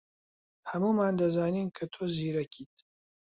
ھەموومان 0.69 1.13
دەزانین 1.19 1.67
کە 1.75 1.85
تۆ 1.93 2.03
زیرەکیت. 2.15 2.73